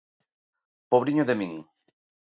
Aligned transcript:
Pobriño 0.91 1.23
de 1.29 1.35
min! 1.41 1.53